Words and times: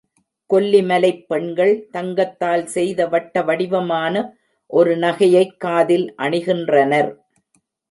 கொல்லிமலைப் 0.49 1.25
பெண்கள் 1.27 1.87
தங்கத்தால் 1.91 2.65
செய்த 2.67 3.07
வட்ட 3.07 3.43
வடிவமான 3.43 4.15
ஒரு 4.73 4.97
நகையைக் 4.97 5.57
காதில் 5.57 6.07
அணிகின்ற 6.17 6.85
னர். 6.87 7.11